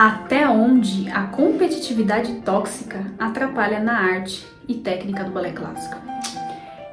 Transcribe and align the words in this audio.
Até 0.00 0.48
onde 0.48 1.10
a 1.10 1.24
competitividade 1.24 2.36
tóxica 2.36 3.04
atrapalha 3.18 3.80
na 3.80 3.98
arte 3.98 4.46
e 4.66 4.72
técnica 4.72 5.24
do 5.24 5.30
balé 5.30 5.52
clássico? 5.52 5.94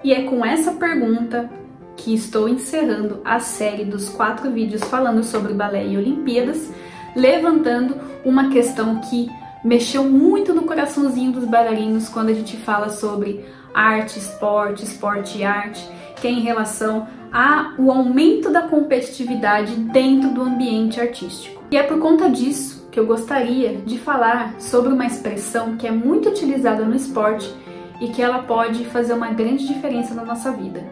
E 0.04 0.12
é 0.12 0.24
com 0.24 0.46
essa 0.46 0.74
pergunta 0.74 1.50
que 1.96 2.14
estou 2.14 2.50
encerrando 2.50 3.22
a 3.24 3.40
série 3.40 3.86
dos 3.86 4.10
quatro 4.10 4.52
vídeos 4.52 4.84
falando 4.84 5.24
sobre 5.24 5.54
balé 5.54 5.88
e 5.88 5.96
Olimpíadas, 5.96 6.70
levantando 7.16 7.96
uma 8.26 8.50
questão 8.50 9.00
que 9.00 9.32
mexeu 9.64 10.04
muito 10.04 10.54
no 10.54 10.64
coraçãozinho 10.64 11.32
dos 11.32 11.46
bailarinos 11.46 12.10
quando 12.10 12.28
a 12.28 12.34
gente 12.34 12.58
fala 12.58 12.90
sobre 12.90 13.46
arte, 13.74 14.20
esporte, 14.20 14.84
esporte 14.84 15.38
e 15.38 15.46
arte, 15.46 15.82
que 16.18 16.28
é 16.28 16.32
em 16.32 16.42
relação 16.42 17.08
ao 17.32 17.90
aumento 17.90 18.52
da 18.52 18.64
competitividade 18.64 19.76
dentro 19.76 20.32
do 20.32 20.42
ambiente 20.42 21.00
artístico. 21.00 21.64
E 21.72 21.78
é 21.78 21.84
por 21.84 22.00
conta 22.00 22.30
disso 22.30 22.86
que 22.98 23.02
eu 23.02 23.06
gostaria 23.06 23.78
de 23.78 24.00
falar 24.00 24.60
sobre 24.60 24.92
uma 24.92 25.06
expressão 25.06 25.78
que 25.78 25.86
é 25.86 25.92
muito 25.92 26.30
utilizada 26.30 26.84
no 26.84 26.96
esporte 26.96 27.48
e 28.02 28.08
que 28.08 28.24
ela 28.24 28.40
pode 28.40 28.86
fazer 28.86 29.14
uma 29.14 29.30
grande 29.30 29.68
diferença 29.68 30.16
na 30.16 30.26
nossa 30.26 30.52
vida. 30.52 30.84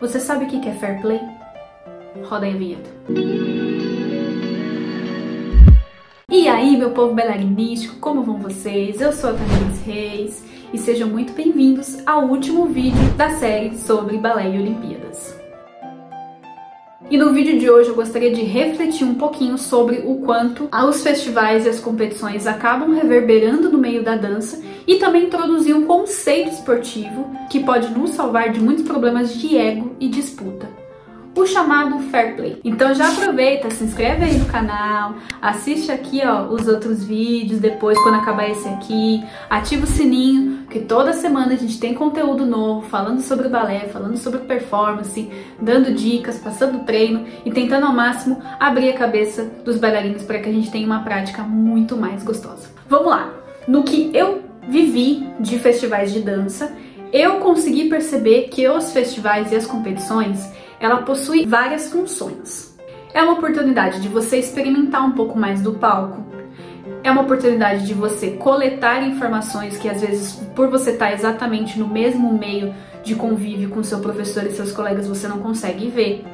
Você 0.00 0.20
sabe 0.20 0.44
o 0.44 0.48
que 0.48 0.68
é 0.68 0.72
fair 0.72 1.02
play? 1.02 1.20
Roda 2.26 2.46
aí 2.46 2.54
a 2.54 2.56
vinheta. 2.56 2.90
E 6.30 6.46
aí, 6.46 6.76
meu 6.76 6.92
povo 6.92 7.12
bailarinístico, 7.12 7.96
como 7.96 8.22
vão 8.22 8.38
vocês? 8.38 9.00
Eu 9.00 9.12
sou 9.12 9.30
a 9.30 9.32
Tamiris 9.32 9.82
Reis 9.84 10.44
e 10.72 10.78
sejam 10.78 11.08
muito 11.08 11.32
bem-vindos 11.32 12.06
ao 12.06 12.22
último 12.22 12.66
vídeo 12.66 13.02
da 13.16 13.30
série 13.30 13.76
sobre 13.76 14.16
balé 14.16 14.48
e 14.48 14.60
Olimpíadas. 14.60 15.01
E 17.12 17.18
no 17.18 17.30
vídeo 17.30 17.58
de 17.58 17.68
hoje 17.68 17.90
eu 17.90 17.94
gostaria 17.94 18.32
de 18.32 18.40
refletir 18.40 19.04
um 19.04 19.12
pouquinho 19.16 19.58
sobre 19.58 20.02
o 20.02 20.22
quanto 20.22 20.66
os 20.88 21.02
festivais 21.02 21.66
e 21.66 21.68
as 21.68 21.78
competições 21.78 22.46
acabam 22.46 22.90
reverberando 22.94 23.70
no 23.70 23.76
meio 23.76 24.02
da 24.02 24.16
dança 24.16 24.62
e 24.86 24.96
também 24.96 25.26
introduzir 25.26 25.76
um 25.76 25.84
conceito 25.84 26.52
esportivo 26.52 27.30
que 27.50 27.60
pode 27.60 27.90
nos 27.90 28.12
salvar 28.12 28.50
de 28.50 28.60
muitos 28.60 28.86
problemas 28.86 29.34
de 29.34 29.58
ego 29.58 29.94
e 30.00 30.08
disputa 30.08 30.81
o 31.34 31.46
chamado 31.46 31.98
Fair 32.10 32.36
Play. 32.36 32.60
Então 32.64 32.94
já 32.94 33.10
aproveita, 33.10 33.70
se 33.70 33.84
inscreve 33.84 34.24
aí 34.24 34.36
no 34.36 34.46
canal, 34.46 35.14
assiste 35.40 35.90
aqui 35.90 36.20
ó 36.24 36.44
os 36.44 36.68
outros 36.68 37.04
vídeos, 37.04 37.60
depois 37.60 37.98
quando 38.02 38.16
acabar 38.16 38.48
esse 38.48 38.68
aqui, 38.68 39.24
ativa 39.48 39.84
o 39.84 39.86
sininho, 39.86 40.66
que 40.68 40.80
toda 40.80 41.12
semana 41.12 41.54
a 41.54 41.56
gente 41.56 41.78
tem 41.78 41.94
conteúdo 41.94 42.44
novo 42.44 42.86
falando 42.88 43.20
sobre 43.20 43.48
balé, 43.48 43.88
falando 43.88 44.16
sobre 44.16 44.40
performance, 44.40 45.30
dando 45.60 45.94
dicas, 45.94 46.38
passando 46.38 46.84
treino 46.84 47.24
e 47.44 47.50
tentando 47.50 47.86
ao 47.86 47.92
máximo 47.92 48.42
abrir 48.60 48.90
a 48.90 48.94
cabeça 48.94 49.44
dos 49.64 49.78
bailarinos 49.78 50.22
para 50.22 50.38
que 50.38 50.48
a 50.48 50.52
gente 50.52 50.70
tenha 50.70 50.86
uma 50.86 51.02
prática 51.02 51.42
muito 51.42 51.96
mais 51.96 52.22
gostosa. 52.22 52.68
Vamos 52.88 53.08
lá. 53.08 53.32
No 53.66 53.84
que 53.84 54.10
eu 54.12 54.42
vivi 54.68 55.26
de 55.40 55.58
festivais 55.58 56.12
de 56.12 56.20
dança, 56.20 56.72
eu 57.12 57.36
consegui 57.40 57.88
perceber 57.88 58.48
que 58.48 58.66
os 58.68 58.92
festivais 58.92 59.52
e 59.52 59.56
as 59.56 59.66
competições 59.66 60.50
ela 60.82 61.02
possui 61.02 61.46
várias 61.46 61.88
funções. 61.92 62.76
É 63.14 63.22
uma 63.22 63.34
oportunidade 63.34 64.00
de 64.00 64.08
você 64.08 64.38
experimentar 64.38 65.06
um 65.06 65.12
pouco 65.12 65.38
mais 65.38 65.62
do 65.62 65.74
palco. 65.74 66.24
É 67.04 67.10
uma 67.10 67.22
oportunidade 67.22 67.86
de 67.86 67.94
você 67.94 68.32
coletar 68.32 69.00
informações 69.06 69.76
que 69.78 69.88
às 69.88 70.00
vezes, 70.00 70.34
por 70.56 70.68
você 70.68 70.90
estar 70.90 71.12
exatamente 71.12 71.78
no 71.78 71.86
mesmo 71.86 72.36
meio 72.36 72.74
de 73.04 73.14
convívio 73.14 73.70
com 73.70 73.84
seu 73.84 74.00
professor 74.00 74.44
e 74.44 74.50
seus 74.50 74.72
colegas, 74.72 75.06
você 75.06 75.28
não 75.28 75.38
consegue 75.38 75.88
ver. 75.88 76.24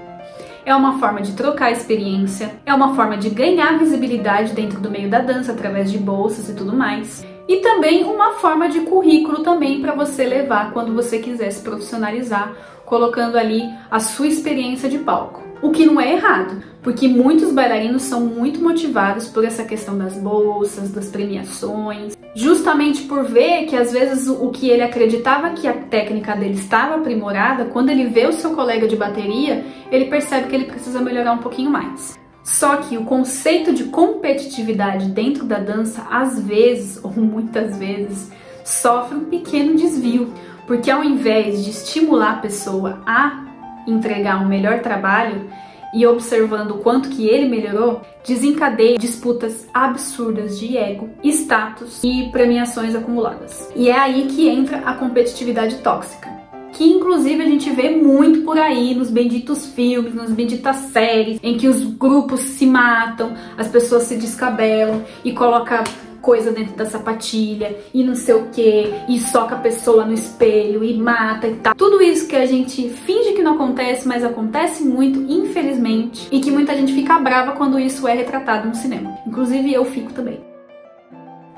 É 0.64 0.74
uma 0.74 0.98
forma 0.98 1.20
de 1.20 1.34
trocar 1.34 1.70
experiência, 1.70 2.54
é 2.64 2.72
uma 2.72 2.94
forma 2.94 3.18
de 3.18 3.28
ganhar 3.28 3.78
visibilidade 3.78 4.54
dentro 4.54 4.80
do 4.80 4.90
meio 4.90 5.10
da 5.10 5.18
dança 5.18 5.52
através 5.52 5.90
de 5.92 5.98
bolsas 5.98 6.48
e 6.48 6.54
tudo 6.54 6.74
mais. 6.74 7.22
E 7.48 7.56
também 7.56 8.04
uma 8.04 8.32
forma 8.32 8.68
de 8.68 8.80
currículo 8.80 9.42
também 9.42 9.80
para 9.80 9.94
você 9.94 10.24
levar 10.26 10.70
quando 10.72 10.94
você 10.94 11.18
quiser 11.18 11.50
se 11.50 11.62
profissionalizar 11.62 12.54
colocando 12.84 13.36
ali 13.36 13.62
a 13.90 14.00
sua 14.00 14.26
experiência 14.26 14.88
de 14.88 14.98
palco. 14.98 15.42
O 15.60 15.70
que 15.70 15.84
não 15.84 16.00
é 16.00 16.12
errado, 16.12 16.62
porque 16.82 17.08
muitos 17.08 17.52
bailarinos 17.52 18.02
são 18.02 18.20
muito 18.20 18.62
motivados 18.62 19.28
por 19.28 19.44
essa 19.44 19.64
questão 19.64 19.98
das 19.98 20.16
bolsas, 20.16 20.90
das 20.90 21.08
premiações, 21.08 22.16
justamente 22.34 23.02
por 23.02 23.24
ver 23.24 23.66
que 23.66 23.76
às 23.76 23.92
vezes 23.92 24.28
o 24.28 24.50
que 24.50 24.70
ele 24.70 24.82
acreditava 24.82 25.50
que 25.50 25.66
a 25.66 25.72
técnica 25.72 26.36
dele 26.36 26.54
estava 26.54 26.94
aprimorada, 26.94 27.66
quando 27.66 27.90
ele 27.90 28.06
vê 28.06 28.26
o 28.26 28.32
seu 28.32 28.54
colega 28.54 28.86
de 28.86 28.94
bateria, 28.94 29.64
ele 29.90 30.06
percebe 30.06 30.48
que 30.48 30.54
ele 30.54 30.64
precisa 30.66 31.00
melhorar 31.00 31.32
um 31.32 31.38
pouquinho 31.38 31.70
mais. 31.70 32.18
Só 32.48 32.78
que 32.78 32.96
o 32.96 33.04
conceito 33.04 33.74
de 33.74 33.84
competitividade 33.84 35.10
dentro 35.10 35.44
da 35.44 35.58
dança, 35.58 36.06
às 36.10 36.40
vezes, 36.40 36.98
ou 37.04 37.12
muitas 37.12 37.76
vezes, 37.76 38.32
sofre 38.64 39.16
um 39.16 39.26
pequeno 39.26 39.76
desvio, 39.76 40.32
porque 40.66 40.90
ao 40.90 41.04
invés 41.04 41.62
de 41.62 41.70
estimular 41.70 42.32
a 42.32 42.38
pessoa 42.38 43.02
a 43.06 43.44
entregar 43.86 44.42
um 44.42 44.48
melhor 44.48 44.80
trabalho 44.80 45.50
e 45.94 46.06
observando 46.06 46.72
o 46.72 46.78
quanto 46.78 47.10
que 47.10 47.28
ele 47.28 47.48
melhorou, 47.48 48.00
desencadeia 48.26 48.96
disputas 48.96 49.68
absurdas 49.72 50.58
de 50.58 50.76
ego, 50.76 51.10
status 51.22 52.00
e 52.02 52.30
premiações 52.32 52.94
acumuladas. 52.94 53.70
E 53.76 53.90
é 53.90 53.98
aí 53.98 54.26
que 54.26 54.48
entra 54.48 54.78
a 54.78 54.94
competitividade 54.94 55.76
tóxica. 55.76 56.37
Que 56.78 56.84
inclusive 56.84 57.42
a 57.42 57.46
gente 57.46 57.70
vê 57.70 57.90
muito 57.90 58.42
por 58.42 58.56
aí 58.56 58.94
nos 58.94 59.10
benditos 59.10 59.66
filmes, 59.66 60.14
nas 60.14 60.30
benditas 60.30 60.76
séries, 60.92 61.40
em 61.42 61.56
que 61.56 61.66
os 61.66 61.82
grupos 61.82 62.38
se 62.38 62.64
matam, 62.64 63.34
as 63.56 63.66
pessoas 63.66 64.04
se 64.04 64.14
descabelam 64.14 65.02
e 65.24 65.32
colocam 65.32 65.82
coisa 66.22 66.52
dentro 66.52 66.76
da 66.76 66.86
sapatilha 66.86 67.76
e 67.92 68.04
não 68.04 68.14
sei 68.14 68.36
o 68.36 68.46
que, 68.52 68.94
e 69.08 69.18
soca 69.18 69.56
a 69.56 69.58
pessoa 69.58 70.04
no 70.04 70.12
espelho 70.12 70.84
e 70.84 70.96
mata 70.96 71.48
e 71.48 71.56
tal. 71.56 71.74
Tudo 71.74 72.00
isso 72.00 72.28
que 72.28 72.36
a 72.36 72.46
gente 72.46 72.88
finge 72.90 73.32
que 73.32 73.42
não 73.42 73.54
acontece, 73.54 74.06
mas 74.06 74.22
acontece 74.22 74.84
muito, 74.84 75.20
infelizmente, 75.20 76.28
e 76.30 76.38
que 76.38 76.52
muita 76.52 76.76
gente 76.76 76.92
fica 76.92 77.18
brava 77.18 77.52
quando 77.56 77.76
isso 77.80 78.06
é 78.06 78.14
retratado 78.14 78.68
no 78.68 78.74
cinema. 78.76 79.18
Inclusive 79.26 79.74
eu 79.74 79.84
fico 79.84 80.12
também. 80.12 80.38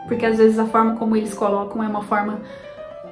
Porque 0.09 0.25
às 0.25 0.39
vezes 0.39 0.59
a 0.59 0.65
forma 0.65 0.97
como 0.97 1.15
eles 1.15 1.35
colocam 1.35 1.85
é 1.85 1.87
uma 1.87 2.03
forma 2.03 2.41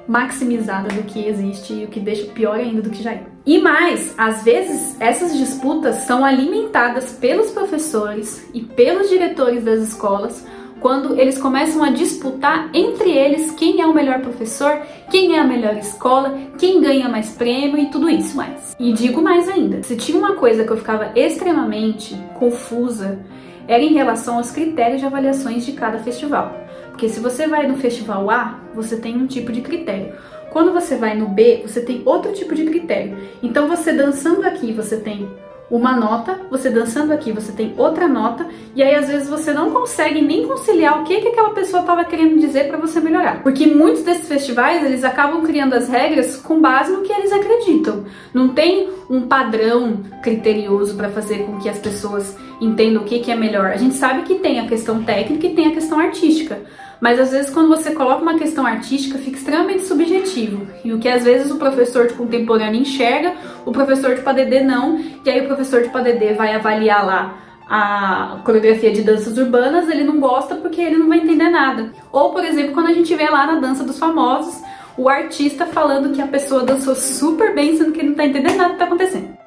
maximizada 0.09 0.89
do 0.89 1.03
que 1.03 1.27
existe 1.27 1.71
e 1.71 1.85
o 1.85 1.87
que 1.87 1.99
deixa 1.99 2.25
pior 2.31 2.55
ainda 2.55 2.81
do 2.81 2.89
que 2.89 3.03
já 3.03 3.11
é. 3.11 3.23
E 3.45 3.59
mais, 3.59 4.15
às 4.17 4.43
vezes 4.43 4.99
essas 4.99 5.37
disputas 5.37 5.97
são 5.97 6.25
alimentadas 6.25 7.11
pelos 7.11 7.51
professores 7.51 8.49
e 8.51 8.61
pelos 8.61 9.07
diretores 9.07 9.63
das 9.63 9.79
escolas 9.81 10.45
quando 10.79 11.19
eles 11.19 11.37
começam 11.37 11.83
a 11.83 11.91
disputar 11.91 12.69
entre 12.73 13.11
eles 13.11 13.51
quem 13.51 13.81
é 13.81 13.85
o 13.85 13.93
melhor 13.93 14.21
professor, 14.21 14.81
quem 15.11 15.35
é 15.35 15.39
a 15.39 15.43
melhor 15.43 15.77
escola, 15.77 16.37
quem 16.57 16.81
ganha 16.81 17.07
mais 17.07 17.31
prêmio 17.31 17.77
e 17.77 17.87
tudo 17.87 18.09
isso 18.09 18.35
mais. 18.35 18.75
E 18.79 18.93
digo 18.93 19.21
mais 19.21 19.47
ainda, 19.47 19.83
se 19.83 19.95
tinha 19.95 20.17
uma 20.17 20.35
coisa 20.35 20.63
que 20.63 20.71
eu 20.71 20.77
ficava 20.77 21.11
extremamente 21.15 22.15
confusa, 22.33 23.19
era 23.67 23.83
em 23.83 23.93
relação 23.93 24.37
aos 24.37 24.49
critérios 24.51 25.01
de 25.01 25.05
avaliações 25.05 25.65
de 25.65 25.73
cada 25.73 25.99
festival. 25.99 26.68
Porque 26.99 27.13
se 27.13 27.21
você 27.21 27.47
vai 27.47 27.65
no 27.65 27.77
festival 27.77 28.29
A, 28.29 28.59
você 28.75 28.97
tem 28.97 29.15
um 29.15 29.25
tipo 29.25 29.53
de 29.53 29.61
critério. 29.61 30.11
Quando 30.51 30.73
você 30.73 30.97
vai 30.97 31.15
no 31.15 31.29
B, 31.29 31.61
você 31.65 31.79
tem 31.79 32.01
outro 32.03 32.33
tipo 32.33 32.53
de 32.53 32.65
critério. 32.65 33.17
Então 33.41 33.69
você 33.69 33.93
dançando 33.93 34.45
aqui, 34.45 34.73
você 34.73 34.97
tem 34.97 35.25
uma 35.71 35.95
nota, 35.95 36.41
você 36.51 36.69
dançando 36.69 37.13
aqui, 37.13 37.31
você 37.31 37.53
tem 37.53 37.73
outra 37.77 38.05
nota, 38.05 38.45
e 38.75 38.83
aí 38.83 38.95
às 38.95 39.07
vezes 39.07 39.29
você 39.29 39.53
não 39.53 39.71
consegue 39.71 40.21
nem 40.21 40.45
conciliar 40.45 40.99
o 40.99 41.05
que, 41.05 41.21
que 41.21 41.29
aquela 41.29 41.51
pessoa 41.51 41.79
estava 41.79 42.03
querendo 42.03 42.37
dizer 42.37 42.67
para 42.67 42.77
você 42.77 42.99
melhorar. 42.99 43.43
Porque 43.43 43.65
muitos 43.65 44.03
desses 44.03 44.27
festivais, 44.27 44.83
eles 44.83 45.05
acabam 45.05 45.41
criando 45.45 45.75
as 45.75 45.87
regras 45.87 46.35
com 46.35 46.59
base 46.59 46.91
no 46.91 47.03
que 47.03 47.13
eles 47.13 47.31
acreditam. 47.31 48.03
Não 48.33 48.49
tem 48.49 48.89
um 49.09 49.21
padrão 49.21 50.01
criterioso 50.21 50.97
para 50.97 51.07
fazer 51.07 51.45
com 51.45 51.59
que 51.59 51.69
as 51.69 51.79
pessoas 51.79 52.35
entendam 52.59 53.03
o 53.03 53.05
que, 53.05 53.19
que 53.19 53.31
é 53.31 53.35
melhor. 53.35 53.67
A 53.67 53.77
gente 53.77 53.95
sabe 53.95 54.23
que 54.23 54.35
tem 54.35 54.59
a 54.59 54.67
questão 54.67 55.01
técnica 55.01 55.47
e 55.47 55.55
tem 55.55 55.67
a 55.67 55.71
questão 55.71 55.97
artística. 55.97 56.59
Mas 57.01 57.19
às 57.19 57.31
vezes 57.31 57.51
quando 57.51 57.69
você 57.69 57.91
coloca 57.91 58.21
uma 58.21 58.37
questão 58.37 58.65
artística 58.65 59.17
fica 59.17 59.37
extremamente 59.37 59.83
subjetivo. 59.85 60.67
E 60.83 60.91
o 60.91 60.99
que 60.99 61.07
às 61.07 61.23
vezes 61.23 61.51
o 61.51 61.57
professor 61.57 62.07
de 62.07 62.13
contemporâneo 62.13 62.81
enxerga, 62.81 63.33
o 63.65 63.71
professor 63.71 64.15
de 64.15 64.21
PADD 64.21 64.61
não, 64.61 64.99
e 65.25 65.29
aí 65.29 65.41
o 65.41 65.47
professor 65.47 65.81
de 65.81 65.89
PADD 65.89 66.33
vai 66.33 66.53
avaliar 66.53 67.05
lá 67.05 67.37
a 67.69 68.41
coreografia 68.43 68.91
de 68.91 69.03
danças 69.03 69.37
urbanas, 69.37 69.87
ele 69.87 70.03
não 70.03 70.19
gosta 70.19 70.55
porque 70.55 70.81
ele 70.81 70.97
não 70.97 71.07
vai 71.07 71.19
entender 71.19 71.49
nada. 71.49 71.91
Ou, 72.11 72.31
por 72.31 72.43
exemplo, 72.43 72.73
quando 72.73 72.87
a 72.87 72.93
gente 72.93 73.13
vê 73.13 73.29
lá 73.29 73.45
na 73.45 73.59
dança 73.59 73.83
dos 73.83 73.99
famosos, 73.99 74.59
o 74.97 75.07
artista 75.07 75.67
falando 75.67 76.13
que 76.13 76.21
a 76.21 76.27
pessoa 76.27 76.63
dançou 76.63 76.95
super 76.95 77.53
bem, 77.53 77.77
sendo 77.77 77.91
que 77.91 77.99
ele 77.99 78.09
não 78.09 78.15
tá 78.15 78.25
entendendo 78.25 78.57
nada 78.57 78.73
que 78.73 78.79
tá 78.79 78.85
acontecendo. 78.85 79.38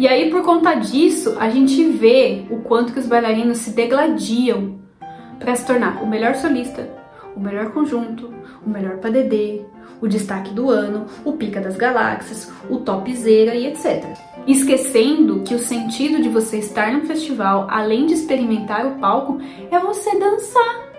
E 0.00 0.08
aí, 0.08 0.30
por 0.30 0.42
conta 0.42 0.72
disso, 0.72 1.36
a 1.38 1.50
gente 1.50 1.84
vê 1.84 2.46
o 2.48 2.62
quanto 2.62 2.90
que 2.90 2.98
os 2.98 3.06
bailarinos 3.06 3.58
se 3.58 3.72
degladiam 3.72 4.78
para 5.38 5.54
se 5.54 5.66
tornar 5.66 6.02
o 6.02 6.06
melhor 6.06 6.36
solista, 6.36 6.88
o 7.36 7.38
melhor 7.38 7.70
conjunto, 7.70 8.32
o 8.64 8.70
melhor 8.70 8.96
PDD, 8.96 9.60
o 10.00 10.08
destaque 10.08 10.54
do 10.54 10.70
ano, 10.70 11.04
o 11.22 11.34
pica 11.34 11.60
das 11.60 11.76
galáxias, 11.76 12.50
o 12.70 12.78
topzera 12.78 13.54
e 13.54 13.66
etc. 13.66 14.06
Esquecendo 14.46 15.42
que 15.42 15.54
o 15.54 15.58
sentido 15.58 16.22
de 16.22 16.30
você 16.30 16.56
estar 16.56 16.90
no 16.94 17.04
festival, 17.04 17.66
além 17.68 18.06
de 18.06 18.14
experimentar 18.14 18.86
o 18.86 18.98
palco, 18.98 19.38
é 19.70 19.78
você 19.78 20.18
dançar. 20.18 20.94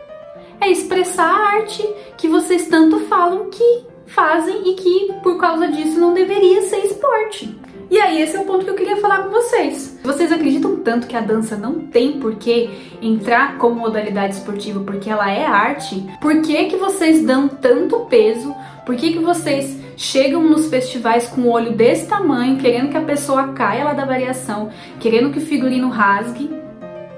É 0.59 0.69
expressar 0.69 1.25
a 1.25 1.55
arte 1.55 1.83
que 2.19 2.27
vocês 2.27 2.67
tanto 2.67 2.99
falam 3.07 3.49
que 3.49 3.83
fazem 4.05 4.69
e 4.69 4.75
que 4.75 5.13
por 5.23 5.39
causa 5.39 5.69
disso 5.69 5.99
não 5.99 6.13
deveria 6.13 6.61
ser 6.61 6.85
esporte. 6.85 7.60
E 7.91 7.99
aí, 7.99 8.21
esse 8.21 8.37
é 8.37 8.39
o 8.39 8.45
ponto 8.45 8.63
que 8.63 8.71
eu 8.71 8.75
queria 8.75 8.95
falar 8.95 9.23
com 9.23 9.29
vocês. 9.31 9.99
Vocês 10.01 10.31
acreditam 10.31 10.77
tanto 10.77 11.07
que 11.07 11.17
a 11.17 11.19
dança 11.19 11.57
não 11.57 11.81
tem 11.81 12.21
por 12.21 12.35
que 12.35 12.69
entrar 13.01 13.57
como 13.57 13.81
modalidade 13.81 14.35
esportiva 14.35 14.79
porque 14.79 15.09
ela 15.09 15.29
é 15.29 15.45
arte? 15.45 16.09
Por 16.21 16.41
que, 16.41 16.67
que 16.67 16.77
vocês 16.77 17.21
dão 17.21 17.49
tanto 17.49 18.05
peso? 18.05 18.55
Por 18.85 18.95
que, 18.95 19.11
que 19.11 19.19
vocês 19.19 19.77
chegam 19.97 20.41
nos 20.41 20.69
festivais 20.69 21.27
com 21.27 21.41
o 21.41 21.51
olho 21.51 21.73
desse 21.73 22.07
tamanho, 22.07 22.57
querendo 22.57 22.91
que 22.91 22.97
a 22.97 23.01
pessoa 23.01 23.49
caia 23.49 23.83
lá 23.83 23.91
da 23.91 24.05
variação, 24.05 24.69
querendo 24.97 25.29
que 25.29 25.39
o 25.39 25.45
figurino 25.45 25.89
rasgue, 25.89 26.49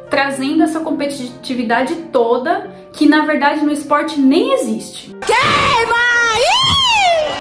trazendo 0.09 0.63
essa 0.63 0.79
competitividade 0.79 1.93
toda 2.11 2.71
que 2.91 3.05
na 3.05 3.23
verdade 3.25 3.63
no 3.63 3.71
esporte 3.71 4.19
nem 4.19 4.53
existe? 4.53 5.15
Queima! 5.23 6.03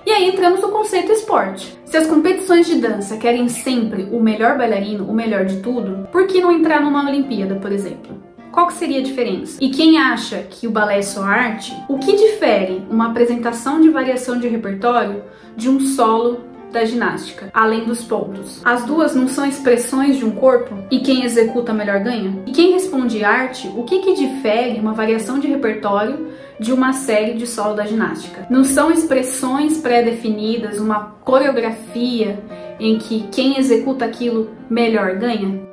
E 0.05 0.11
aí 0.11 0.29
entramos 0.29 0.61
no 0.61 0.71
conceito 0.71 1.13
esporte. 1.13 1.79
Se 1.85 1.97
as 1.97 2.07
competições 2.07 2.67
de 2.67 2.77
dança 2.77 3.17
querem 3.17 3.49
sempre 3.49 4.09
o 4.11 4.21
melhor 4.21 4.59
bailarino, 4.59 5.09
o 5.09 5.15
melhor 5.15 5.45
de 5.45 5.61
tudo, 5.61 6.09
por 6.11 6.27
que 6.27 6.41
não 6.41 6.51
entrar 6.51 6.81
numa 6.81 7.09
Olimpíada, 7.09 7.55
por 7.57 7.71
exemplo? 7.71 8.21
Qual 8.51 8.67
que 8.67 8.75
seria 8.75 8.99
a 8.99 9.03
diferença? 9.03 9.59
E 9.61 9.71
quem 9.71 9.99
acha 9.99 10.39
que 10.51 10.67
o 10.67 10.71
balé 10.71 10.99
é 10.99 11.03
só 11.03 11.23
arte, 11.23 11.75
o 11.89 11.99
que 11.99 12.15
difere 12.15 12.85
uma 12.91 13.11
apresentação 13.11 13.81
de 13.81 13.89
variação 13.89 14.39
de 14.39 14.49
repertório 14.49 15.25
de 15.57 15.71
um 15.71 15.81
solo 15.81 16.53
da 16.73 16.85
ginástica, 16.85 17.51
além 17.53 17.85
dos 17.85 18.03
pontos. 18.03 18.61
As 18.65 18.85
duas 18.85 19.15
não 19.15 19.29
são 19.29 19.45
expressões 19.47 20.17
de 20.17 20.25
um 20.25 20.31
corpo 20.31 20.75
e 20.91 21.01
quem 21.01 21.25
executa 21.25 21.73
melhor 21.73 22.01
ganha? 22.01 22.43
E 22.47 22.51
quem 22.51 22.73
responde 22.73 23.23
arte, 23.23 23.71
o 23.77 23.85
que 23.85 24.01
que 24.01 24.15
difere 24.15 24.81
uma 24.81 24.95
variação 24.95 25.39
de 25.39 25.47
repertório 25.47 26.29
de 26.59 26.73
uma 26.73 26.93
série 26.93 27.35
de 27.35 27.47
solo 27.47 27.75
da 27.75 27.85
ginástica? 27.85 28.47
Não 28.49 28.65
são 28.65 28.91
expressões 28.91 29.79
pré-definidas, 29.79 30.79
uma 30.79 31.17
coreografia 31.25 32.39
em 32.79 32.99
que 32.99 33.29
quem 33.33 33.59
executa 33.59 34.05
aquilo 34.05 34.51
melhor 34.69 35.17
ganha? 35.17 35.73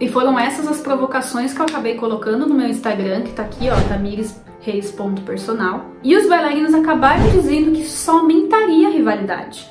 E 0.00 0.08
foram 0.08 0.38
essas 0.38 0.66
as 0.66 0.80
provocações 0.80 1.52
que 1.52 1.60
eu 1.60 1.66
acabei 1.66 1.96
colocando 1.96 2.46
no 2.46 2.54
meu 2.54 2.68
Instagram, 2.68 3.20
que 3.22 3.32
tá 3.32 3.42
aqui, 3.42 3.68
ó, 3.68 3.74
tamires.reis.personal. 3.86 5.90
E 6.02 6.16
os 6.16 6.26
bailarinos 6.26 6.72
acabaram 6.72 7.30
dizendo 7.30 7.72
que 7.72 7.84
só 7.84 8.20
aumentaria 8.20 8.88
a 8.88 8.90
rivalidade. 8.90 9.68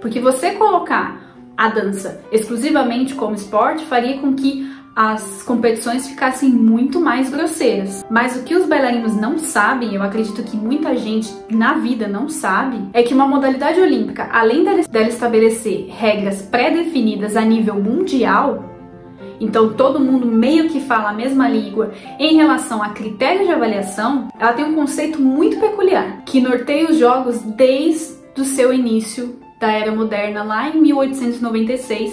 Porque 0.00 0.18
você 0.18 0.50
colocar 0.52 1.20
a 1.56 1.68
dança 1.68 2.20
exclusivamente 2.32 3.14
como 3.14 3.36
esporte 3.36 3.84
faria 3.84 4.18
com 4.18 4.34
que 4.34 4.68
as 4.94 5.42
competições 5.42 6.08
ficassem 6.08 6.50
muito 6.50 7.00
mais 7.00 7.30
grosseiras. 7.30 8.04
Mas 8.10 8.36
o 8.36 8.42
que 8.42 8.54
os 8.54 8.66
bailarinos 8.66 9.16
não 9.16 9.38
sabem, 9.38 9.94
eu 9.94 10.02
acredito 10.02 10.42
que 10.42 10.56
muita 10.56 10.96
gente 10.96 11.32
na 11.50 11.74
vida 11.74 12.08
não 12.08 12.28
sabe, 12.28 12.88
é 12.92 13.02
que 13.02 13.14
uma 13.14 13.26
modalidade 13.26 13.80
olímpica, 13.80 14.28
além 14.32 14.64
dela 14.64 15.08
estabelecer 15.08 15.86
regras 15.88 16.42
pré-definidas 16.42 17.36
a 17.36 17.42
nível 17.42 17.76
mundial, 17.76 18.70
então 19.40 19.72
todo 19.72 19.98
mundo 19.98 20.26
meio 20.26 20.68
que 20.68 20.80
fala 20.80 21.10
a 21.10 21.14
mesma 21.14 21.48
língua 21.48 21.92
em 22.18 22.36
relação 22.36 22.82
a 22.82 22.90
critérios 22.90 23.46
de 23.46 23.52
avaliação, 23.52 24.28
ela 24.38 24.52
tem 24.52 24.66
um 24.66 24.74
conceito 24.74 25.20
muito 25.20 25.58
peculiar, 25.58 26.22
que 26.26 26.40
norteia 26.40 26.90
os 26.90 26.98
jogos 26.98 27.40
desde 27.40 28.20
o 28.38 28.44
seu 28.44 28.72
início 28.72 29.38
da 29.58 29.70
era 29.70 29.92
moderna 29.92 30.42
lá 30.42 30.68
em 30.68 30.80
1896, 30.80 32.12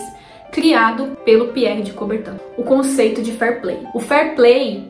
criado 0.52 1.18
pelo 1.24 1.50
Pierre 1.50 1.82
de 1.82 1.94
Coubertin. 1.94 2.38
O 2.58 2.64
conceito 2.64 3.22
de 3.22 3.32
fair 3.32 3.62
play. 3.62 3.80
O 3.94 4.00
fair 4.00 4.36
play 4.36 4.90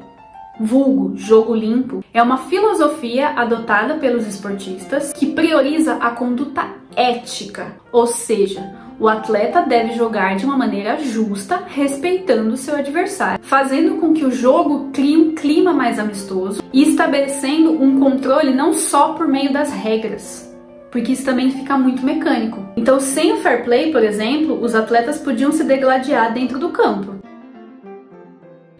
vulgo 0.59 1.15
jogo 1.15 1.53
limpo, 1.53 2.03
é 2.13 2.21
uma 2.21 2.37
filosofia 2.37 3.29
adotada 3.29 3.95
pelos 3.95 4.25
esportistas 4.27 5.13
que 5.13 5.27
prioriza 5.27 5.95
a 5.95 6.11
conduta 6.11 6.67
ética, 6.95 7.75
ou 7.91 8.07
seja, 8.07 8.73
o 8.99 9.07
atleta 9.07 9.61
deve 9.61 9.93
jogar 9.93 10.35
de 10.35 10.45
uma 10.45 10.57
maneira 10.57 10.97
justa, 10.97 11.61
respeitando 11.67 12.57
seu 12.57 12.75
adversário, 12.75 13.43
fazendo 13.43 13.97
com 13.97 14.11
que 14.11 14.25
o 14.25 14.31
jogo 14.31 14.89
crie 14.91 15.15
um 15.15 15.35
clima 15.35 15.71
mais 15.71 15.99
amistoso 15.99 16.63
e 16.73 16.81
estabelecendo 16.81 17.71
um 17.71 17.99
controle 17.99 18.51
não 18.51 18.73
só 18.73 19.13
por 19.13 19.27
meio 19.27 19.53
das 19.53 19.71
regras, 19.71 20.46
porque 20.91 21.13
isso 21.13 21.25
também 21.25 21.51
fica 21.51 21.77
muito 21.77 22.05
mecânico. 22.05 22.65
Então, 22.75 22.99
sem 22.99 23.33
o 23.33 23.37
fair 23.37 23.63
play, 23.63 23.91
por 23.91 24.03
exemplo, 24.03 24.61
os 24.61 24.73
atletas 24.75 25.19
podiam 25.19 25.51
se 25.51 25.63
degladiar 25.63 26.33
dentro 26.33 26.57
do 26.59 26.69
campo 26.69 27.17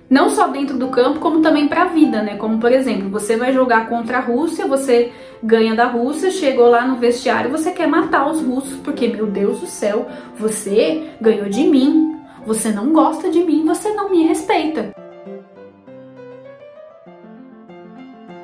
não 0.09 0.30
só 0.30 0.48
dentro 0.48 0.77
do 0.77 0.88
campo, 0.88 1.19
como 1.19 1.42
também 1.42 1.68
para 1.68 1.83
a 1.83 1.88
vida, 1.88 2.21
né? 2.24 2.36
Como 2.38 2.59
por 2.59 2.71
exemplo, 2.71 3.09
você 3.09 3.36
vai 3.36 3.51
jogar 3.51 3.89
contra 3.89 4.18
a 4.18 4.21
Rússia, 4.21 4.65
você 4.65 5.12
ganha 5.44 5.75
da 5.75 5.86
Rússia, 5.86 6.31
chegou 6.31 6.69
lá 6.69 6.88
no 6.88 6.95
vestiário, 6.95 7.51
você 7.51 7.71
quer 7.71 7.88
matar 7.88 8.30
os 8.30 8.42
russos, 8.42 8.77
porque 8.80 9.07
meu 9.07 9.27
Deus 9.27 9.59
do 9.59 9.68
céu, 9.68 10.07
você 10.38 11.09
ganhou 11.19 11.50
de 11.50 11.63
mim, 11.63 12.15
você 12.45 12.71
não 12.71 12.94
gosta 12.94 13.30
de 13.30 13.44
mim, 13.44 13.65
você 13.65 13.94
não 13.94 14.09
me 14.09 14.25
respeita. 14.25 14.95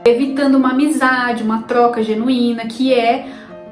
Evitando 0.05 0.55
uma 0.55 0.71
amizade, 0.71 1.43
uma 1.43 1.61
troca 1.61 2.03
genuína, 2.03 2.67
que 2.67 2.93
é 2.93 3.25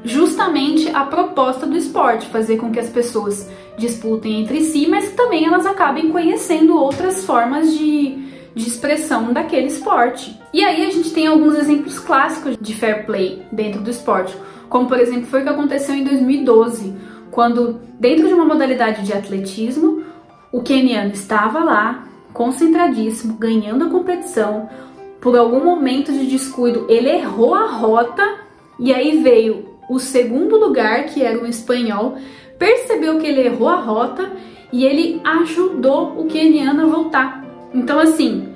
justamente 0.03 0.89
a 0.89 1.05
proposta 1.05 1.65
do 1.65 1.77
esporte, 1.77 2.27
fazer 2.27 2.57
com 2.57 2.71
que 2.71 2.79
as 2.79 2.89
pessoas 2.89 3.49
disputem 3.77 4.41
entre 4.41 4.61
si, 4.61 4.87
mas 4.87 5.09
que 5.09 5.15
também 5.15 5.45
elas 5.45 5.65
acabem 5.65 6.11
conhecendo 6.11 6.77
outras 6.77 7.25
formas 7.25 7.73
de, 7.77 8.17
de 8.53 8.67
expressão 8.67 9.31
daquele 9.31 9.67
esporte. 9.67 10.39
E 10.53 10.63
aí 10.63 10.85
a 10.85 10.89
gente 10.89 11.11
tem 11.11 11.27
alguns 11.27 11.55
exemplos 11.55 11.99
clássicos 11.99 12.57
de 12.59 12.75
fair 12.75 13.05
play 13.05 13.43
dentro 13.51 13.81
do 13.81 13.89
esporte, 13.89 14.35
como 14.69 14.87
por 14.87 14.99
exemplo 14.99 15.27
foi 15.27 15.41
o 15.41 15.43
que 15.43 15.49
aconteceu 15.49 15.95
em 15.95 16.03
2012, 16.03 16.95
quando 17.29 17.79
dentro 17.99 18.27
de 18.27 18.33
uma 18.33 18.45
modalidade 18.45 19.03
de 19.03 19.13
atletismo, 19.13 20.03
o 20.51 20.61
keniano 20.61 21.11
estava 21.11 21.63
lá, 21.63 22.07
concentradíssimo, 22.33 23.35
ganhando 23.35 23.85
a 23.85 23.89
competição, 23.89 24.69
por 25.21 25.37
algum 25.37 25.63
momento 25.63 26.11
de 26.11 26.25
descuido 26.25 26.85
ele 26.89 27.09
errou 27.09 27.53
a 27.53 27.67
rota 27.67 28.23
e 28.79 28.91
aí 28.91 29.21
veio 29.21 29.70
o 29.91 29.99
segundo 29.99 30.55
lugar, 30.55 31.07
que 31.07 31.21
era 31.21 31.37
um 31.37 31.45
espanhol, 31.45 32.15
percebeu 32.57 33.19
que 33.19 33.27
ele 33.27 33.41
errou 33.41 33.67
a 33.67 33.75
rota 33.75 34.31
e 34.71 34.85
ele 34.85 35.19
ajudou 35.21 36.17
o 36.17 36.27
keniano 36.27 36.83
a 36.83 36.85
voltar. 36.85 37.45
Então, 37.73 37.99
assim, 37.99 38.53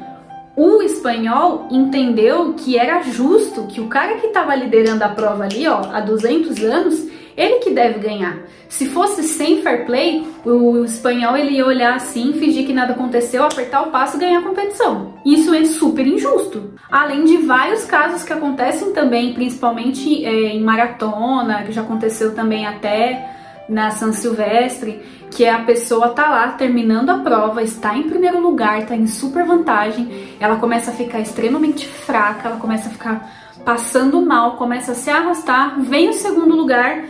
o 0.55 0.81
espanhol 0.81 1.67
entendeu 1.69 2.53
que 2.53 2.77
era 2.77 3.01
justo 3.01 3.67
que 3.67 3.81
o 3.81 3.87
cara 3.87 4.15
que 4.15 4.27
estava 4.27 4.55
liderando 4.55 5.03
a 5.03 5.09
prova 5.09 5.43
ali, 5.43 5.67
ó, 5.67 5.81
há 5.91 5.99
200 5.99 6.63
anos, 6.63 7.05
ele 7.35 7.59
que 7.59 7.71
deve 7.71 7.99
ganhar. 7.99 8.39
Se 8.67 8.87
fosse 8.87 9.23
sem 9.23 9.61
fair 9.61 9.85
play, 9.85 10.27
o 10.43 10.83
espanhol 10.83 11.37
ele 11.37 11.55
ia 11.55 11.65
olhar 11.65 11.95
assim, 11.95 12.33
fingir 12.33 12.65
que 12.65 12.73
nada 12.73 12.93
aconteceu, 12.93 13.43
apertar 13.43 13.83
o 13.83 13.91
passo 13.91 14.17
e 14.17 14.19
ganhar 14.19 14.39
a 14.39 14.43
competição. 14.43 15.13
Isso 15.25 15.53
é 15.53 15.63
super 15.65 16.05
injusto. 16.05 16.73
Além 16.91 17.23
de 17.23 17.37
vários 17.37 17.85
casos 17.85 18.23
que 18.23 18.33
acontecem 18.33 18.91
também, 18.91 19.33
principalmente 19.33 20.25
é, 20.25 20.55
em 20.55 20.61
maratona, 20.61 21.63
que 21.63 21.71
já 21.71 21.81
aconteceu 21.81 22.33
também 22.35 22.65
até 22.65 23.33
na 23.67 23.91
São 23.91 24.13
Silvestre, 24.13 25.01
que 25.31 25.43
é 25.43 25.51
a 25.51 25.63
pessoa 25.63 26.09
tá 26.09 26.29
lá 26.29 26.49
terminando 26.49 27.09
a 27.09 27.19
prova, 27.19 27.63
está 27.63 27.97
em 27.97 28.03
primeiro 28.03 28.39
lugar, 28.39 28.79
está 28.79 28.95
em 28.95 29.07
super 29.07 29.43
vantagem, 29.45 30.35
ela 30.39 30.57
começa 30.57 30.91
a 30.91 30.93
ficar 30.93 31.19
extremamente 31.19 31.87
fraca, 31.87 32.47
ela 32.47 32.57
começa 32.57 32.89
a 32.89 32.91
ficar 32.91 33.31
passando 33.65 34.21
mal, 34.21 34.57
começa 34.57 34.91
a 34.91 34.95
se 34.95 35.09
arrastar, 35.09 35.81
vem 35.81 36.09
o 36.09 36.13
segundo 36.13 36.55
lugar, 36.55 37.03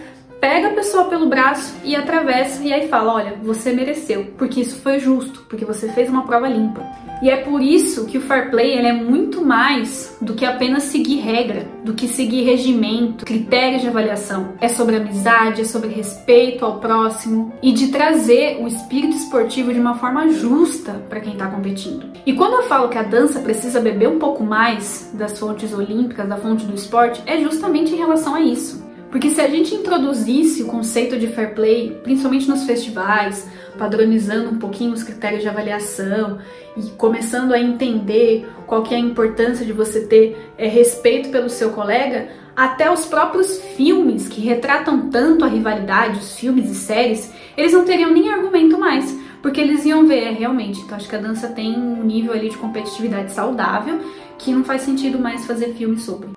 pega 0.45 0.67
a 0.67 0.73
pessoa 0.73 1.05
pelo 1.05 1.25
braço 1.25 1.73
e 1.83 1.95
atravessa 1.95 2.63
e 2.63 2.71
aí 2.71 2.87
fala: 2.87 3.15
Olha, 3.15 3.33
você 3.41 3.73
mereceu, 3.73 4.27
porque 4.37 4.61
isso 4.61 4.79
foi 4.79 4.99
justo, 4.99 5.43
porque 5.49 5.65
você 5.65 5.89
fez 5.89 6.07
uma 6.07 6.21
prova 6.21 6.47
limpa. 6.47 6.85
E 7.23 7.31
é 7.31 7.37
por 7.37 7.61
isso 7.61 8.05
que 8.05 8.19
o 8.19 8.21
fair 8.21 8.51
play 8.51 8.75
é 8.75 8.93
muito 8.93 9.43
mais 9.43 10.15
do 10.21 10.35
que 10.35 10.45
apenas 10.45 10.83
seguir 10.83 11.15
regra, 11.15 11.65
do 11.83 11.95
que 11.95 12.07
seguir 12.07 12.43
regimento, 12.43 13.25
critérios 13.25 13.81
de 13.81 13.87
avaliação. 13.87 14.53
É 14.61 14.67
sobre 14.67 14.97
amizade, 14.97 15.61
é 15.61 15.63
sobre 15.63 15.89
respeito 15.89 16.63
ao 16.63 16.79
próximo 16.79 17.51
e 17.63 17.71
de 17.71 17.87
trazer 17.87 18.59
o 18.61 18.67
espírito 18.67 19.15
esportivo 19.15 19.73
de 19.73 19.79
uma 19.79 19.95
forma 19.95 20.29
justa 20.29 20.91
para 21.09 21.21
quem 21.21 21.33
está 21.33 21.47
competindo. 21.47 22.05
E 22.23 22.33
quando 22.33 22.53
eu 22.53 22.63
falo 22.63 22.89
que 22.89 22.97
a 22.99 23.03
dança 23.03 23.39
precisa 23.39 23.79
beber 23.79 24.09
um 24.09 24.19
pouco 24.19 24.43
mais 24.43 25.09
das 25.13 25.39
fontes 25.39 25.73
olímpicas, 25.73 26.29
da 26.29 26.37
fonte 26.37 26.65
do 26.65 26.75
esporte, 26.75 27.23
é 27.25 27.41
justamente 27.41 27.93
em 27.93 27.97
relação 27.97 28.35
a 28.35 28.41
isso 28.41 28.84
Porque 29.15 29.29
se 29.29 29.39
a 29.39 29.47
gente 29.47 29.73
introduzisse 29.73 30.61
o 30.61 30.65
conceito 30.65 31.17
de 31.17 31.27
fair 31.27 31.55
play, 31.55 31.97
principalmente 32.03 32.49
nos 32.49 32.65
festivais, 32.65 33.49
padronizando 33.77 34.49
um 34.49 34.59
pouquinho 34.59 34.91
os 34.91 35.03
critérios 35.03 35.41
de 35.41 35.47
avaliação 35.47 36.39
e 36.75 36.81
começando 36.97 37.53
a 37.53 37.57
entender 37.57 38.45
qual 38.67 38.83
que 38.83 38.93
é 38.93 38.97
a 38.97 38.99
importância 38.99 39.65
de 39.65 39.71
você 39.71 40.05
ter 40.05 40.51
é, 40.57 40.67
respeito 40.67 41.29
pelo 41.29 41.49
seu 41.49 41.69
colega, 41.69 42.27
até 42.53 42.91
os 42.91 43.05
próprios 43.05 43.57
filmes 43.77 44.27
que 44.27 44.41
retratam 44.41 45.09
tanto 45.09 45.45
a 45.45 45.47
rivalidade, 45.47 46.19
os 46.19 46.37
filmes 46.37 46.69
e 46.69 46.75
séries, 46.75 47.31
eles 47.55 47.71
não 47.71 47.85
teriam 47.85 48.11
nem 48.11 48.27
argumento 48.27 48.77
mais, 48.77 49.17
porque 49.41 49.61
eles 49.61 49.85
iam 49.85 50.05
ver, 50.05 50.23
é, 50.23 50.31
realmente, 50.31 50.81
então 50.81 50.97
acho 50.97 51.07
que 51.07 51.15
a 51.15 51.19
dança 51.19 51.47
tem 51.47 51.73
um 51.73 52.03
nível 52.03 52.33
ali 52.33 52.49
de 52.49 52.57
competitividade 52.57 53.31
saudável 53.31 53.97
que 54.37 54.51
não 54.51 54.65
faz 54.65 54.81
sentido 54.81 55.17
mais 55.17 55.45
fazer 55.45 55.73
filme 55.73 55.97
sobre. 55.97 56.35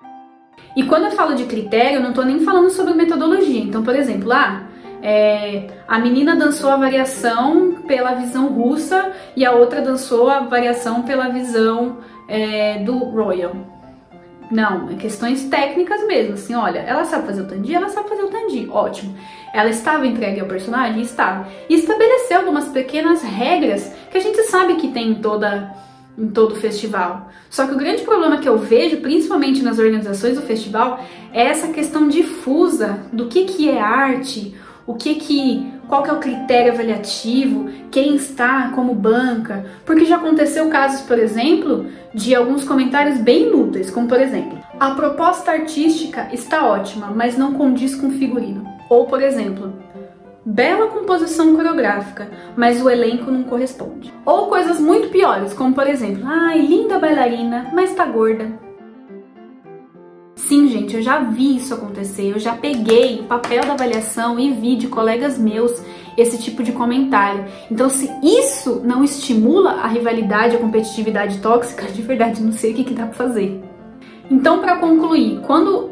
E 0.78 0.84
quando 0.84 1.06
eu 1.06 1.10
falo 1.10 1.34
de 1.34 1.44
critério, 1.46 1.96
eu 1.96 2.00
não 2.00 2.12
tô 2.12 2.22
nem 2.22 2.38
falando 2.38 2.70
sobre 2.70 2.94
metodologia. 2.94 3.60
Então, 3.60 3.82
por 3.82 3.96
exemplo, 3.96 4.28
lá, 4.28 4.62
ah, 4.62 5.04
é, 5.04 5.66
a 5.88 5.98
menina 5.98 6.36
dançou 6.36 6.70
a 6.70 6.76
variação 6.76 7.82
pela 7.88 8.14
visão 8.14 8.46
russa 8.46 9.10
e 9.34 9.44
a 9.44 9.50
outra 9.50 9.82
dançou 9.82 10.30
a 10.30 10.38
variação 10.38 11.02
pela 11.02 11.30
visão 11.30 11.96
é, 12.28 12.78
do 12.84 12.96
Royal. 12.96 13.56
Não, 14.52 14.88
é 14.88 14.94
questões 14.94 15.48
técnicas 15.48 16.06
mesmo, 16.06 16.34
assim, 16.34 16.54
olha, 16.54 16.78
ela 16.78 17.04
sabe 17.04 17.26
fazer 17.26 17.42
o 17.42 17.46
tandi, 17.46 17.74
ela 17.74 17.88
sabe 17.88 18.08
fazer 18.08 18.22
o 18.22 18.28
tandi, 18.28 18.68
ótimo. 18.70 19.16
Ela 19.52 19.70
estava 19.70 20.06
entregue 20.06 20.38
ao 20.38 20.46
personagem? 20.46 21.02
Estava. 21.02 21.48
E 21.68 21.74
estabeleceu 21.74 22.38
algumas 22.38 22.68
pequenas 22.68 23.20
regras 23.20 23.92
que 24.12 24.16
a 24.16 24.20
gente 24.20 24.40
sabe 24.44 24.76
que 24.76 24.92
tem 24.92 25.10
em 25.10 25.14
toda 25.16 25.74
em 26.18 26.28
todo 26.28 26.52
o 26.52 26.56
festival. 26.56 27.30
Só 27.48 27.66
que 27.66 27.74
o 27.74 27.78
grande 27.78 28.02
problema 28.02 28.38
que 28.38 28.48
eu 28.48 28.58
vejo, 28.58 28.98
principalmente 28.98 29.62
nas 29.62 29.78
organizações 29.78 30.34
do 30.34 30.42
festival, 30.42 31.02
é 31.32 31.46
essa 31.46 31.68
questão 31.68 32.08
difusa 32.08 32.98
do 33.12 33.26
que, 33.26 33.44
que 33.44 33.70
é 33.70 33.80
arte, 33.80 34.54
o 34.86 34.94
que 34.94 35.14
que, 35.16 35.70
qual 35.86 36.02
que 36.02 36.10
é 36.10 36.12
o 36.12 36.18
critério 36.18 36.72
avaliativo, 36.72 37.68
quem 37.90 38.16
está 38.16 38.70
como 38.74 38.94
banca, 38.94 39.66
porque 39.84 40.06
já 40.06 40.16
aconteceu 40.16 40.68
casos, 40.68 41.02
por 41.02 41.18
exemplo, 41.18 41.86
de 42.14 42.34
alguns 42.34 42.64
comentários 42.64 43.18
bem 43.18 43.48
inúteis, 43.48 43.90
como 43.90 44.08
por 44.08 44.18
exemplo, 44.18 44.58
a 44.80 44.90
proposta 44.92 45.52
artística 45.52 46.28
está 46.32 46.66
ótima, 46.66 47.12
mas 47.14 47.36
não 47.36 47.54
condiz 47.54 47.94
com 47.94 48.08
o 48.08 48.12
figurino. 48.12 48.66
Ou 48.88 49.04
por 49.04 49.22
exemplo, 49.22 49.74
bela 50.48 50.86
composição 50.86 51.54
coreográfica, 51.54 52.26
mas 52.56 52.82
o 52.82 52.88
elenco 52.88 53.30
não 53.30 53.42
corresponde. 53.42 54.12
Ou 54.24 54.46
coisas 54.46 54.80
muito 54.80 55.10
piores, 55.10 55.52
como 55.52 55.74
por 55.74 55.86
exemplo, 55.86 56.22
ai, 56.24 56.58
linda 56.60 56.98
bailarina, 56.98 57.70
mas 57.74 57.94
tá 57.94 58.06
gorda. 58.06 58.50
Sim, 60.34 60.68
gente, 60.68 60.96
eu 60.96 61.02
já 61.02 61.18
vi 61.18 61.56
isso 61.56 61.74
acontecer. 61.74 62.30
Eu 62.30 62.38
já 62.38 62.54
peguei 62.54 63.20
o 63.20 63.24
papel 63.24 63.60
da 63.62 63.74
avaliação 63.74 64.38
e 64.38 64.50
vi 64.52 64.76
de 64.76 64.88
colegas 64.88 65.36
meus 65.36 65.82
esse 66.16 66.38
tipo 66.38 66.62
de 66.62 66.72
comentário. 66.72 67.44
Então, 67.70 67.90
se 67.90 68.10
isso 68.22 68.80
não 68.82 69.04
estimula 69.04 69.72
a 69.72 69.86
rivalidade, 69.86 70.56
a 70.56 70.58
competitividade 70.58 71.40
tóxica, 71.40 71.86
de 71.92 72.00
verdade, 72.00 72.42
não 72.42 72.52
sei 72.52 72.72
o 72.72 72.74
que, 72.74 72.84
que 72.84 72.94
dá 72.94 73.04
pra 73.04 73.14
fazer. 73.14 73.62
Então, 74.30 74.60
para 74.60 74.76
concluir, 74.76 75.40
quando 75.46 75.90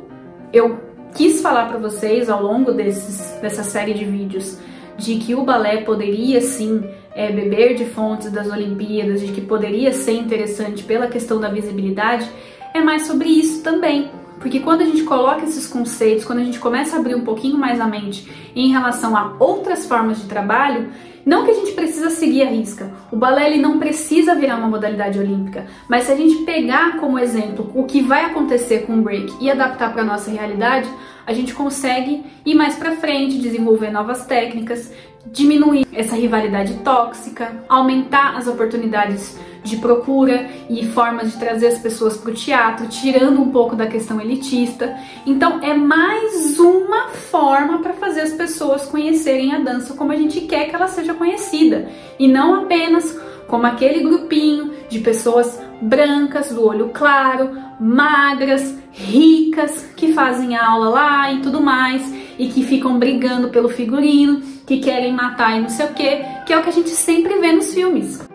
eu 0.53 0.86
quis 1.17 1.41
falar 1.41 1.67
para 1.67 1.79
vocês 1.79 2.29
ao 2.29 2.43
longo 2.43 2.73
desses, 2.73 3.41
dessa 3.41 3.65
série 3.65 3.95
de 3.95 4.05
vídeos 4.05 4.59
de 4.99 5.17
que 5.17 5.35
o 5.35 5.43
balé 5.43 5.79
poderia 5.79 6.41
sim 6.41 6.85
é, 7.15 7.33
beber 7.33 7.75
de 7.75 7.87
fontes 7.87 8.31
das 8.31 8.51
Olimpíadas, 8.51 9.21
de 9.21 9.33
que 9.33 9.41
poderia 9.41 9.93
ser 9.93 10.13
interessante 10.13 10.85
pela 10.85 11.07
questão 11.07 11.41
da 11.41 11.49
visibilidade, 11.49 12.31
é 12.73 12.81
mais 12.81 13.07
sobre 13.07 13.29
isso 13.29 13.63
também. 13.63 14.11
Porque 14.47 14.61
quando 14.61 14.83
a 14.83 14.85
gente 14.85 15.03
coloca 15.03 15.45
esses 15.45 15.67
conceitos, 15.67 16.25
quando 16.25 16.39
a 16.39 16.45
gente 16.45 16.61
começa 16.61 16.95
a 16.95 17.01
abrir 17.01 17.17
um 17.17 17.25
pouquinho 17.25 17.59
mais 17.59 17.81
a 17.81 17.87
mente 17.89 18.31
em 18.55 18.71
relação 18.71 19.17
a 19.17 19.35
outras 19.41 19.89
formas 19.89 20.23
de 20.23 20.29
trabalho, 20.29 20.89
não 21.27 21.45
que 21.45 21.51
a 21.51 21.55
gente 21.55 21.73
precisa 21.73 22.11
seguir 22.11 22.43
a 22.43 22.51
risca. 22.51 22.93
O 23.11 23.17
balé 23.17 23.51
ele 23.51 23.61
não 23.61 23.81
precisa 23.81 24.37
virar 24.37 24.57
uma 24.59 24.69
modalidade 24.69 25.19
olímpica, 25.19 25.67
mas 25.89 26.05
se 26.05 26.13
a 26.13 26.15
gente 26.15 26.45
pegar 26.45 26.99
como 26.99 27.19
exemplo 27.19 27.73
o 27.75 27.87
que 27.87 28.01
vai 28.01 28.25
acontecer 28.25 28.87
com 28.87 29.01
o 29.01 29.03
break 29.03 29.35
e 29.41 29.51
adaptar 29.51 29.93
para 29.93 30.05
nossa 30.05 30.31
realidade, 30.31 30.89
a 31.27 31.33
gente 31.33 31.53
consegue 31.53 32.23
ir 32.45 32.55
mais 32.55 32.77
para 32.77 32.93
frente, 32.93 33.39
desenvolver 33.39 33.91
novas 33.91 34.27
técnicas, 34.27 34.93
diminuir 35.33 35.87
essa 35.93 36.15
rivalidade 36.15 36.75
tóxica, 36.85 37.65
aumentar 37.69 38.37
as 38.37 38.47
oportunidades 38.47 39.39
de 39.67 39.77
procura 39.77 40.49
e 40.71 40.87
formas 40.87 41.33
de 41.33 41.39
trazer 41.39 41.67
as 41.67 41.79
pessoas 41.79 42.17
para 42.17 42.31
o 42.31 42.35
teatro, 42.35 42.87
tirando 42.87 43.41
um 43.41 43.51
pouco 43.51 43.75
da 43.75 43.87
questão 43.87 44.21
elitista. 44.21 44.97
Então 45.27 45.61
é 45.63 45.75
mais 45.75 46.59
uma 46.59 47.09
forma 47.09 47.81
para 47.81 47.93
fazer 47.95 48.21
as 48.21 48.33
pessoas 48.33 48.87
conhecerem 48.87 49.53
a 49.53 49.59
dança 49.59 49.95
como 49.95 50.13
a 50.13 50.17
gente 50.17 50.43
quer 50.43 50.69
que 50.69 50.75
ela 50.75 50.89
seja 50.89 51.15
conhecida 51.15 51.89
e 52.19 52.29
não 52.29 52.63
apenas 52.63 53.19
como 53.49 53.67
aquele 53.67 54.03
grupinho 54.03 54.73
de 54.89 55.01
pessoas 55.01 55.61
brancas, 55.81 56.51
do 56.51 56.65
olho 56.67 56.91
claro, 56.93 57.51
magras, 57.79 58.77
ricas, 58.93 59.89
que 59.97 60.13
fazem 60.13 60.57
aula 60.57 60.89
lá 60.89 61.33
e 61.33 61.41
tudo 61.41 61.61
mais, 61.61 62.03
e 62.39 62.49
que 62.49 62.63
ficam 62.63 62.99
brigando 62.99 63.49
pelo 63.49 63.69
figurino, 63.69 64.41
que 64.67 64.79
querem 64.79 65.13
matar 65.13 65.57
e 65.57 65.63
não 65.63 65.69
sei 65.69 65.87
o 65.87 65.95
que, 65.95 66.25
que 66.47 66.53
é 66.53 66.59
o 66.59 66.63
que 66.63 66.69
a 66.69 66.73
gente 66.73 66.91
sempre 66.91 67.39
vê 67.39 67.53
nos 67.53 67.73
filmes. 67.73 68.27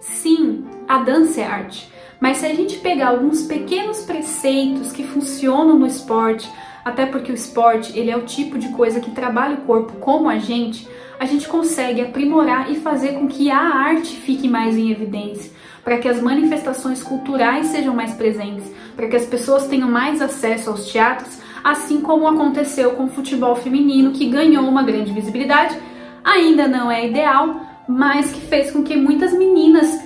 Sim, 0.00 0.64
a 0.88 0.98
dança 0.98 1.40
é 1.40 1.44
arte, 1.44 1.90
mas 2.20 2.38
se 2.38 2.46
a 2.46 2.54
gente 2.54 2.78
pegar 2.78 3.08
alguns 3.08 3.42
pequenos 3.42 4.02
preceitos 4.04 4.92
que 4.92 5.04
funcionam 5.04 5.78
no 5.78 5.86
esporte, 5.86 6.50
até 6.84 7.06
porque 7.06 7.30
o 7.30 7.34
esporte 7.34 7.96
ele 7.98 8.10
é 8.10 8.16
o 8.16 8.24
tipo 8.24 8.58
de 8.58 8.68
coisa 8.70 9.00
que 9.00 9.10
trabalha 9.10 9.54
o 9.54 9.62
corpo 9.62 9.92
como 10.00 10.28
a 10.28 10.38
gente, 10.38 10.88
a 11.18 11.24
gente 11.24 11.48
consegue 11.48 12.00
aprimorar 12.00 12.70
e 12.70 12.76
fazer 12.76 13.12
com 13.12 13.28
que 13.28 13.48
a 13.50 13.60
arte 13.60 14.16
fique 14.16 14.48
mais 14.48 14.76
em 14.76 14.90
evidência, 14.90 15.52
para 15.84 15.98
que 15.98 16.08
as 16.08 16.20
manifestações 16.20 17.02
culturais 17.02 17.66
sejam 17.66 17.94
mais 17.94 18.14
presentes, 18.14 18.64
para 18.96 19.06
que 19.06 19.16
as 19.16 19.26
pessoas 19.26 19.66
tenham 19.66 19.88
mais 19.88 20.20
acesso 20.20 20.70
aos 20.70 20.86
teatros, 20.86 21.38
assim 21.62 22.00
como 22.00 22.26
aconteceu 22.26 22.92
com 22.92 23.04
o 23.04 23.08
futebol 23.08 23.54
feminino, 23.56 24.12
que 24.12 24.28
ganhou 24.28 24.66
uma 24.66 24.82
grande 24.82 25.12
visibilidade. 25.12 25.76
Ainda 26.24 26.68
não 26.68 26.90
é 26.90 27.06
ideal, 27.06 27.60
mas 27.88 28.32
que 28.32 28.40
fez 28.40 28.70
com 28.70 28.82
que 28.82 28.96
muitas 28.96 29.32
meninas 29.32 30.00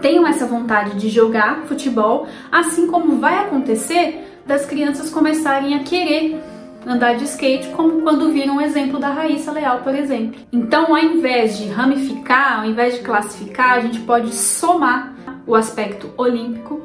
tenham 0.00 0.26
essa 0.26 0.46
vontade 0.46 0.98
de 0.98 1.08
jogar 1.08 1.62
futebol, 1.66 2.26
assim 2.50 2.86
como 2.86 3.16
vai 3.16 3.38
acontecer 3.38 4.40
das 4.46 4.66
crianças 4.66 5.10
começarem 5.10 5.74
a 5.74 5.80
querer 5.80 6.40
andar 6.86 7.14
de 7.14 7.24
skate, 7.24 7.68
como 7.68 8.02
quando 8.02 8.32
viram 8.32 8.56
o 8.56 8.60
exemplo 8.60 8.98
da 8.98 9.08
Raíssa 9.08 9.52
Leal, 9.52 9.80
por 9.80 9.94
exemplo. 9.94 10.40
Então, 10.52 10.94
ao 10.94 10.98
invés 10.98 11.56
de 11.58 11.68
ramificar, 11.68 12.60
ao 12.60 12.66
invés 12.66 12.94
de 12.94 13.00
classificar, 13.00 13.74
a 13.74 13.80
gente 13.80 14.00
pode 14.00 14.34
somar 14.34 15.14
o 15.46 15.54
aspecto 15.54 16.10
olímpico 16.16 16.80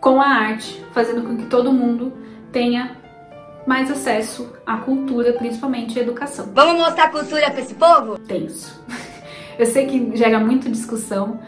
com 0.00 0.20
a 0.20 0.26
arte, 0.26 0.82
fazendo 0.92 1.22
com 1.22 1.36
que 1.36 1.46
todo 1.46 1.72
mundo 1.72 2.12
tenha 2.50 2.96
mais 3.66 3.90
acesso 3.90 4.52
à 4.66 4.78
cultura, 4.78 5.32
principalmente 5.34 5.98
à 5.98 6.02
educação. 6.02 6.50
Vamos 6.54 6.82
mostrar 6.82 7.10
cultura 7.10 7.50
para 7.50 7.60
esse 7.60 7.74
povo? 7.74 8.18
Tenso. 8.18 8.82
Eu 9.58 9.66
sei 9.66 9.86
que 9.86 10.16
gera 10.16 10.40
muita 10.40 10.70
discussão, 10.70 11.38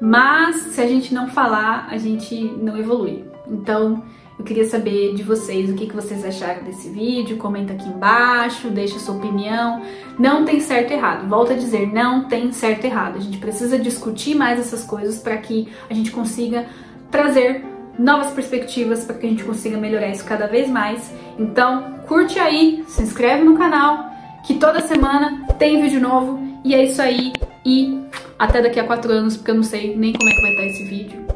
mas 0.00 0.56
se 0.56 0.80
a 0.80 0.86
gente 0.86 1.14
não 1.14 1.28
falar, 1.28 1.88
a 1.90 1.96
gente 1.96 2.34
não 2.60 2.76
evolui. 2.76 3.24
Então, 3.48 4.02
eu 4.38 4.44
queria 4.44 4.64
saber 4.64 5.14
de 5.14 5.22
vocês 5.22 5.70
o 5.70 5.74
que, 5.74 5.86
que 5.86 5.94
vocês 5.94 6.24
acharam 6.24 6.64
desse 6.64 6.90
vídeo, 6.90 7.36
comenta 7.36 7.72
aqui 7.72 7.88
embaixo, 7.88 8.68
deixa 8.70 8.98
sua 8.98 9.14
opinião. 9.14 9.80
Não 10.18 10.44
tem 10.44 10.58
certo 10.60 10.90
e 10.90 10.94
errado, 10.94 11.28
volto 11.28 11.52
a 11.52 11.54
dizer, 11.54 11.86
não 11.86 12.24
tem 12.24 12.50
certo 12.50 12.84
e 12.84 12.88
errado. 12.88 13.16
A 13.16 13.20
gente 13.20 13.38
precisa 13.38 13.78
discutir 13.78 14.34
mais 14.34 14.58
essas 14.58 14.84
coisas 14.84 15.18
para 15.18 15.36
que 15.36 15.68
a 15.88 15.94
gente 15.94 16.10
consiga 16.10 16.66
trazer 17.10 17.64
novas 17.98 18.30
perspectivas, 18.32 19.04
para 19.04 19.16
que 19.16 19.26
a 19.26 19.28
gente 19.28 19.44
consiga 19.44 19.76
melhorar 19.76 20.08
isso 20.08 20.24
cada 20.24 20.46
vez 20.46 20.68
mais. 20.68 21.12
Então, 21.38 21.98
curte 22.06 22.38
aí, 22.38 22.84
se 22.88 23.02
inscreve 23.02 23.44
no 23.44 23.56
canal, 23.56 24.10
que 24.44 24.54
toda 24.54 24.80
semana 24.80 25.46
tem 25.58 25.80
vídeo 25.80 26.00
novo. 26.00 26.40
E 26.64 26.74
é 26.74 26.84
isso 26.84 27.00
aí. 27.00 27.32
E 27.64 28.02
até 28.38 28.60
daqui 28.60 28.80
a 28.80 28.84
quatro 28.84 29.12
anos, 29.12 29.36
porque 29.36 29.50
eu 29.50 29.56
não 29.56 29.62
sei 29.62 29.96
nem 29.96 30.12
como 30.12 30.28
é 30.28 30.32
que 30.34 30.40
vai 30.40 30.50
estar 30.50 30.64
esse 30.64 30.84
vídeo 30.84 31.26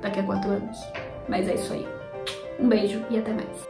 daqui 0.00 0.20
a 0.20 0.22
quatro 0.22 0.50
anos. 0.50 0.78
Mas 1.28 1.48
é 1.48 1.54
isso 1.54 1.72
aí. 1.72 1.86
Um 2.58 2.68
beijo 2.68 3.02
e 3.10 3.18
até 3.18 3.32
mais. 3.32 3.67